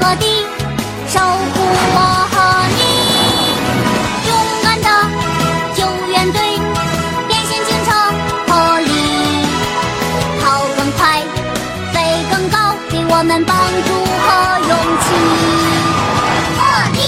[0.00, 0.24] 和地，
[1.08, 1.54] 守护
[1.94, 1.98] 我
[2.32, 2.34] 和
[2.76, 2.80] 你。
[4.28, 4.30] 勇
[4.62, 4.88] 敢的
[5.76, 5.78] 救
[6.10, 6.40] 援队，
[7.28, 7.88] 变形警车
[8.46, 8.88] 破例，
[10.40, 10.42] 跑
[10.76, 11.22] 更快，
[11.92, 11.94] 飞
[12.30, 13.56] 更高，给我们帮
[13.86, 13.88] 助
[14.24, 14.26] 和
[14.68, 14.72] 勇
[15.04, 15.06] 气。
[16.56, 16.58] 破
[16.94, 16.98] 例，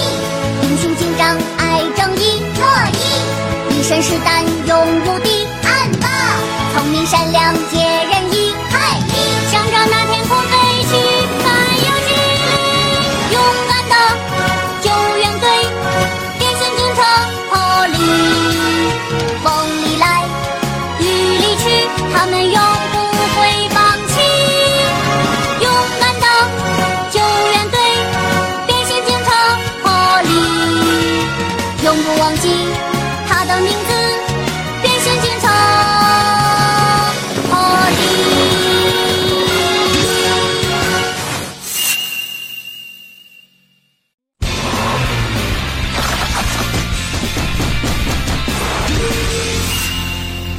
[0.62, 1.20] 英雄警长
[1.58, 1.60] 爱
[1.96, 4.70] 正义，乐意，一身是胆勇
[5.06, 6.06] 无敌，暗霸，
[6.74, 7.54] 聪明善良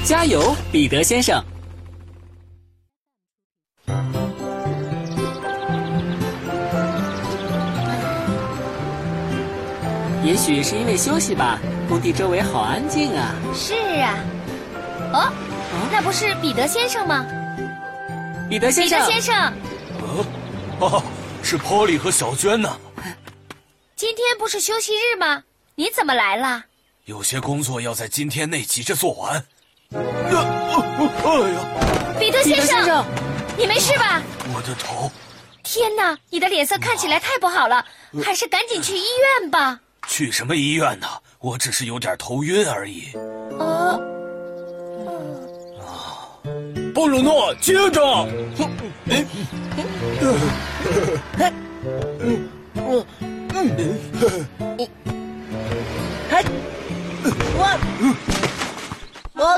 [0.05, 1.41] 加油，彼得先生！
[10.25, 13.33] 也许是因为休息吧，工地周围好安静啊。
[13.55, 14.19] 是啊，
[15.13, 15.31] 哦，
[15.89, 17.25] 那不是彼得先生吗？
[18.49, 19.53] 彼得先生，彼得先生，
[20.81, 21.01] 哦，
[21.41, 22.77] 是 Polly 和小娟呢。
[23.95, 25.43] 今天不是休息日吗？
[25.75, 26.65] 你怎么来了？
[27.05, 29.45] 有些工作要在今天内急着做完。
[29.95, 29.99] 哎
[31.51, 31.65] 呀，
[32.19, 33.05] 彼得先生，
[33.57, 34.21] 你没事吧？
[34.53, 35.11] 我的头！
[35.61, 37.85] 天哪，你的脸色看起来太不好了，
[38.23, 39.03] 还是赶紧去医
[39.41, 39.79] 院吧。
[40.07, 41.07] 去什么医院呢？
[41.39, 43.13] 我只是有点头晕而已。
[43.59, 43.99] 啊！
[45.79, 46.29] 啊，
[46.93, 48.03] 布鲁诺，接着！
[48.03, 48.27] 啊，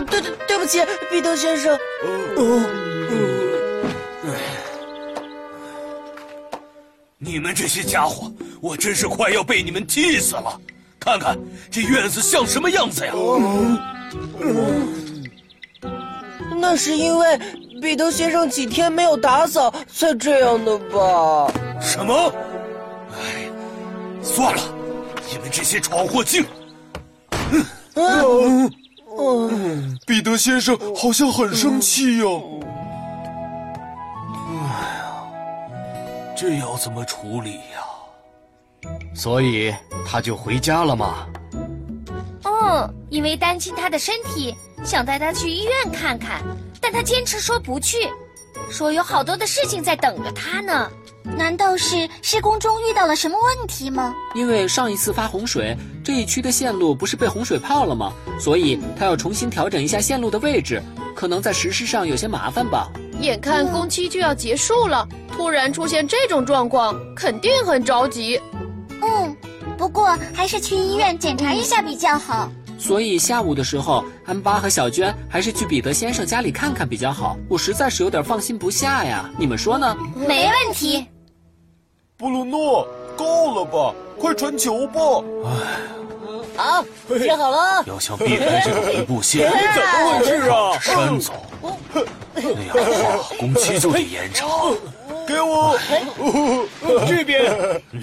[0.09, 1.77] 对对对不起，彼得先生。
[2.37, 2.65] 哦
[7.17, 10.59] 你们这些家伙，我真是快要被你们气死了！
[10.99, 11.37] 看看
[11.71, 13.13] 这院子像什么样子呀？
[16.57, 17.39] 那是因为
[17.81, 21.51] 彼得先生几天没有打扫才这样的吧？
[21.81, 22.31] 什么？
[23.11, 23.49] 哎，
[24.21, 24.61] 算了，
[25.29, 26.45] 你们这些闯祸精！
[30.05, 32.59] 彼得先生好像很生气哟、
[36.35, 37.83] 这要怎么处理呀？
[39.15, 39.73] 所以
[40.05, 41.27] 他就回家了吗？
[42.43, 46.43] 哦，因为担心他的身体，想带他去医院看看，
[46.79, 48.07] 但他坚持说不去，
[48.69, 50.89] 说有好多的事情在等着他呢。
[51.37, 54.13] 难道是施工中遇到了什么问题吗？
[54.35, 58.13] 因为上一次发洪水，这一区的线路不是被洪水泡了吗？
[58.39, 60.81] 所以他要重新调整一下线路的位置，
[61.15, 62.91] 可能在实施上有些麻烦吧。
[63.19, 68.39] 眼看工期就要结束了，突然出现这种状况，肯定很着急。
[69.01, 69.35] 嗯，
[69.77, 72.51] 不过还是去医院检查一下比较好。
[72.77, 77.37] 所以下午的时候，安巴和小娟还是去彼得先生家里看看比较好。
[77.49, 79.97] 我实在是有点放心不下呀，你们说呢？
[80.15, 81.07] 没问题。
[82.17, 82.87] 布鲁诺，
[83.17, 83.93] 够了吧？
[84.19, 85.01] 快传球吧！
[85.45, 85.51] 哎
[86.57, 86.85] 好，
[87.19, 87.83] 接好了。
[87.85, 90.79] 要想避开这个恐怖线，怎么回事啊？
[90.79, 91.33] 山走，
[92.33, 94.49] 那样的话工期就得延长。
[95.27, 95.77] 给我，
[97.07, 97.51] 这边，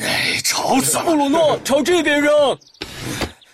[0.00, 1.04] 哎，吵死了！
[1.04, 2.58] 布鲁诺朝这边扔。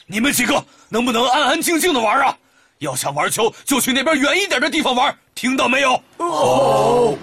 [0.06, 2.34] 你们几个能不能安安静静的玩啊？
[2.78, 6.00] 要想玩球，就去那边远一点的地方玩，听到没有？
[6.18, 7.18] 哦，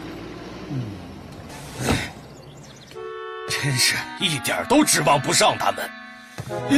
[3.47, 5.89] 真是一点都指望不上他们。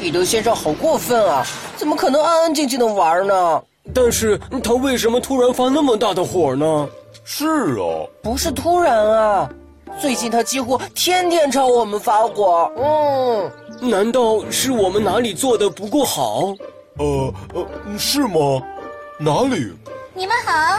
[0.00, 1.44] 彼得先生好过分啊！
[1.76, 3.62] 怎么可能安安静静的玩呢？
[3.94, 6.88] 但是他为什么突然发那么大的火呢？
[7.24, 7.44] 是
[7.78, 9.50] 啊，不是突然啊，
[9.98, 12.70] 最近他几乎天天朝我们发火。
[12.76, 13.50] 嗯，
[13.90, 16.54] 难道是我们哪里做的不够好？
[16.98, 18.62] 呃呃，是吗？
[19.18, 19.72] 哪里？
[20.12, 20.78] 你们好，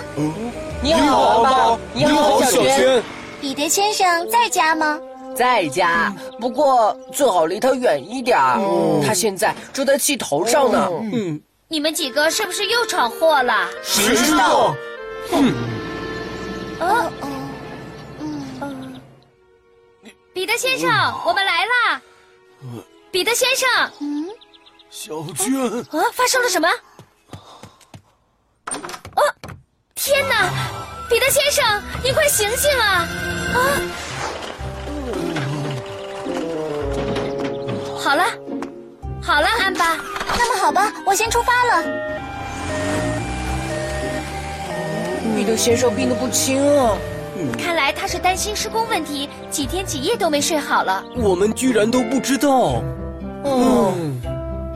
[0.81, 3.01] 你好，你好，小轩。
[3.39, 4.99] 彼得先生在家吗？
[5.35, 8.59] 在家，不过最好离他远一点儿。
[9.05, 10.87] 他现在正在气头上呢。
[11.13, 13.67] 嗯，你们几个是不是又闯祸了？
[13.81, 14.75] 谁知道。
[15.31, 15.53] 哦，
[20.41, 20.89] 彼得先生，
[21.23, 22.01] 我们来啦！
[23.11, 23.69] 彼得先生，
[24.89, 25.53] 小娟，
[25.91, 26.67] 啊，发生了什么？
[29.17, 29.21] 哦，
[29.93, 30.49] 天哪！
[31.07, 31.63] 彼得先生，
[32.03, 33.07] 你快醒醒啊！
[33.53, 33.57] 啊！
[37.99, 38.25] 好了，
[39.21, 39.95] 好了，安巴，
[40.39, 41.83] 那么好吧，我先出发了。
[45.35, 46.97] 彼得先生病得不轻啊！
[47.57, 51.03] 看来他是担心施工问题，几天几夜都没睡好了。
[51.15, 52.81] 我们居然都不知道。
[53.43, 54.21] 嗯，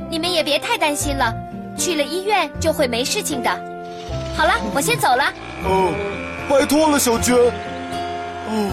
[0.10, 1.34] 你们也别太担心了，
[1.78, 3.50] 去了医院就会没事情的。
[4.36, 5.24] 好了，我先走了。
[5.64, 5.94] 哦，
[6.50, 7.36] 拜托了，小娟。
[7.36, 8.72] 哦，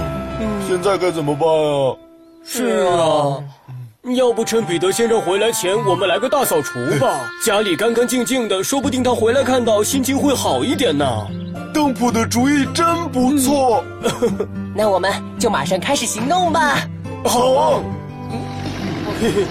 [0.66, 1.96] 现在该怎么办啊？
[2.44, 3.38] 是啊，
[4.16, 7.20] 要不趁彼得先生回来前，我们来个大扫除吧。
[7.44, 11.06] 家里干干净净的，说不定他回来看到，心情会好一点呢。
[11.82, 13.82] 邓普的主意真不错。
[14.72, 16.76] 那我们就马上开始行动吧。
[17.24, 17.80] 好啊。
[19.20, 19.44] 嘿嘿。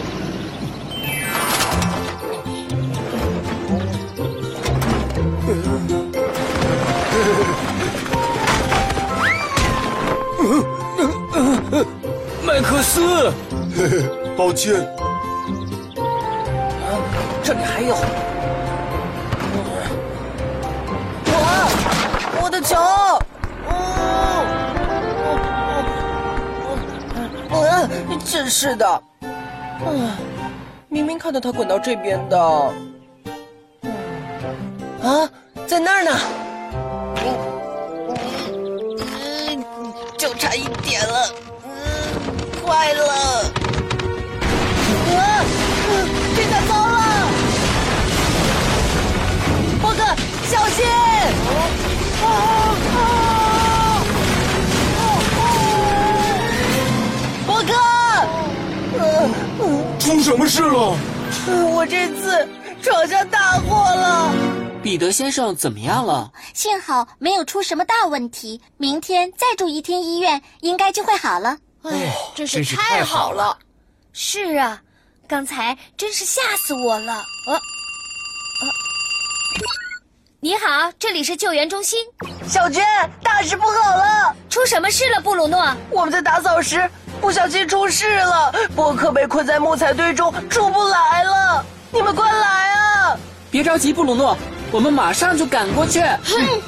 [12.45, 13.29] 麦克斯，
[13.75, 14.73] 嘿嘿，抱歉。
[15.97, 16.95] 啊，
[17.43, 17.93] 这里还有。
[22.63, 22.75] 球。
[27.49, 29.03] 嗯，真是的。
[29.21, 30.11] 嗯，
[30.87, 32.39] 明明看到他滚到这边的。
[35.03, 35.29] 啊，
[35.67, 36.11] 在那儿呢。
[38.99, 39.63] 嗯，
[40.17, 41.29] 就差一点了。
[41.65, 41.71] 嗯
[42.65, 43.60] 坏了！
[60.51, 60.97] 事了？
[61.73, 62.45] 我这次
[62.81, 64.33] 闯下大祸了。
[64.83, 66.29] 彼得先生怎么样了？
[66.53, 71.57] 幸好没有出什么大问题，明天再住一天医院，应该就会好了。
[71.83, 73.57] 哎，真是太好了！
[74.11, 74.81] 是啊，
[75.25, 77.13] 刚才真是吓死我了。
[77.47, 77.59] 呃，呃，
[80.41, 81.97] 你好，这里是救援中心。
[82.45, 82.85] 小娟，
[83.23, 84.35] 大事不好了！
[84.49, 85.73] 出什么事了，布鲁诺？
[85.89, 91.63] 我们在打扫时不小心出事了，波克被困在木材堆中出不来了。
[91.91, 93.15] 你们快来啊！
[93.51, 94.35] 别着急，布鲁诺，
[94.71, 95.99] 我们马上就赶过去。
[96.01, 96.61] 嗯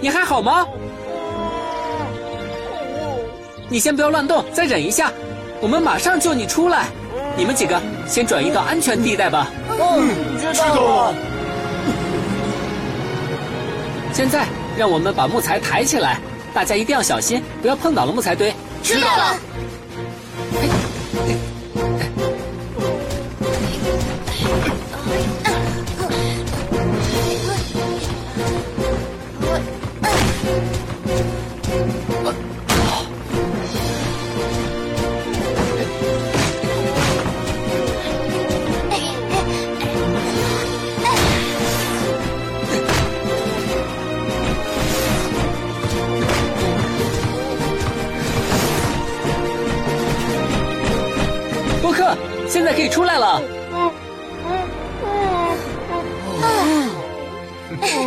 [0.00, 0.66] 你还好吗？
[3.68, 5.10] 你先不要乱动，再忍一下，
[5.60, 6.86] 我们马上救你出来。
[7.34, 9.50] 你们几个先转移到安全地带吧。
[9.70, 11.14] 嗯，知道了。
[14.12, 14.46] 现在
[14.76, 16.20] 让我们把木材抬起来，
[16.52, 18.52] 大家一定要小心，不要碰倒了木材堆。
[18.82, 19.34] 知道了。
[20.52, 20.60] 波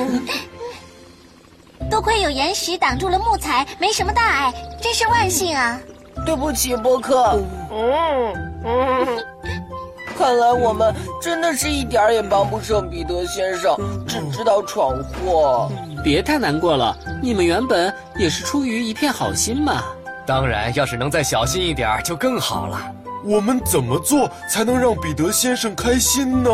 [1.89, 5.79] 多亏有岩石挡住了木材，没什么大碍，真是万幸啊！
[6.25, 7.39] 对不起，波克。
[7.71, 8.33] 嗯
[8.65, 9.23] 嗯，
[10.17, 15.69] 看来我们真的是一点儿也帮不上彼得先生，只知道闯祸。
[16.03, 19.83] 别太难过了，你们原本也是出于一片好心嘛。
[20.25, 22.79] 当然，要是能再小心一点，就更好了。
[23.23, 26.49] 我们怎么做才能让彼得先生开心呢？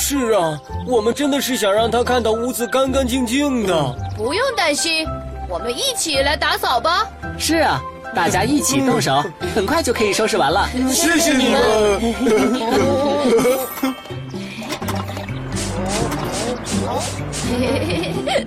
[0.00, 3.96] 是啊，我们真的是想让他看到屋子干干净净的。
[4.16, 5.04] 不用担心，
[5.48, 7.04] 我们一起来打扫吧。
[7.36, 7.82] 是啊，
[8.14, 9.22] 大家一起动手，
[9.54, 10.68] 很快就可以收拾完了。
[10.88, 11.58] 谢谢你们。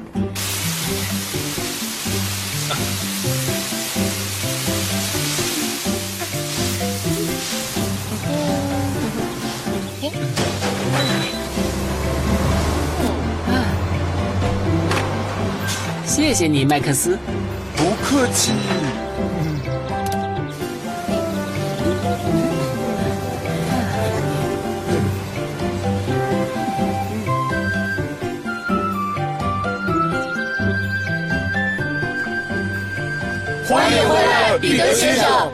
[16.31, 17.19] 谢谢你，麦克斯。
[17.75, 18.53] 不客气。
[33.67, 35.51] 欢迎回来，彼得先生。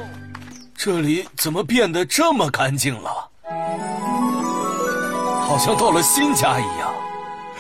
[0.76, 3.10] 这里怎么变得这么干净了？
[5.42, 6.87] 好像到了新家一样。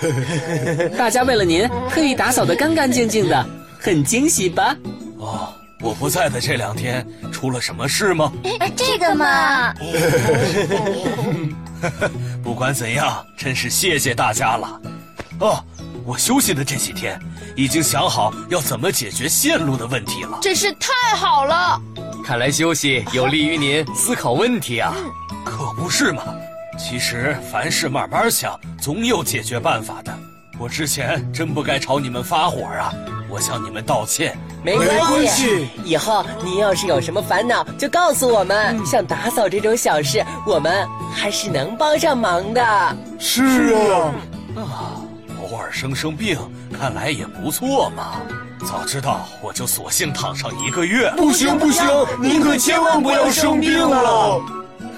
[0.98, 3.46] 大家为了您特意打扫得干干净净的，
[3.80, 4.75] 很惊喜吧？
[5.18, 8.32] 哦，我不在的这两天出了什么事吗？
[8.75, 9.74] 这个嘛，
[12.44, 14.82] 不管怎样，真是谢谢大家了。
[15.39, 15.63] 哦，
[16.06, 17.20] 我休息的这几天，
[17.56, 20.38] 已经想好要怎么解决线路的问题了。
[20.42, 21.80] 真是太好了！
[22.25, 24.94] 看来休息有利于您思考问题啊。
[25.46, 26.24] 可不是嘛！
[26.77, 30.13] 其实凡事慢慢想，总有解决办法的。
[30.60, 32.93] 我之前真不该朝你们发火啊！
[33.29, 34.38] 我向你们道歉。
[34.63, 38.86] 没关系，以后您要是有什么烦恼，就告诉我们。
[38.86, 42.98] 像打扫这种小事，我们还是能帮上忙的。
[43.19, 44.13] 是啊，
[44.55, 45.01] 啊，
[45.41, 46.38] 偶尔生生病，
[46.79, 48.22] 看来也不错嘛。
[48.65, 51.12] 早知道我就索性躺上一个月。
[51.17, 51.86] 不行不行，
[52.22, 54.41] 您可千万不要生病了。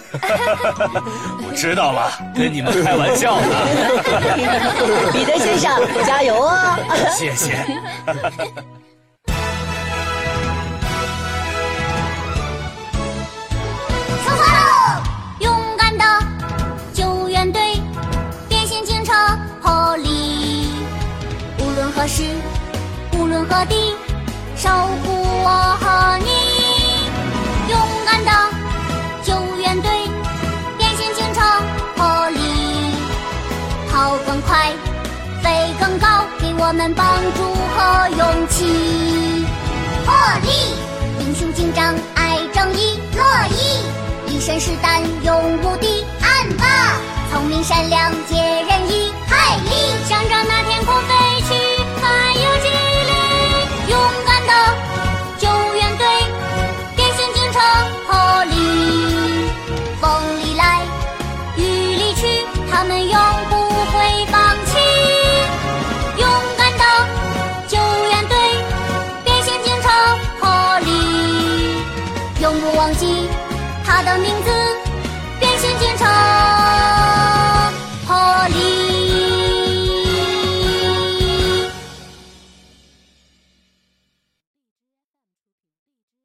[1.46, 3.48] 我知道了，跟你们开玩笑呢。
[5.14, 6.80] 彼得先生，加油啊！
[7.16, 7.66] 谢谢。
[14.24, 15.02] 出发喽！
[15.40, 16.04] 勇敢的
[16.94, 17.82] 救援队，
[18.48, 19.14] 变形警车
[19.62, 20.72] 破例，
[21.60, 22.24] 无论何时，
[23.14, 23.94] 无论何地，
[24.56, 24.70] 守
[25.04, 26.39] 护我和你。
[35.42, 36.08] 飞更高，
[36.40, 37.06] 给我们帮
[37.36, 37.44] 助
[37.76, 39.46] 和勇气。
[40.06, 40.50] 破例，
[41.20, 46.06] 英雄紧张爱正义，乐意一身是胆勇无敌。
[46.22, 46.66] 暗霸，
[47.32, 49.70] 聪明善良解人意，害力，
[50.08, 51.09] 向着那天空。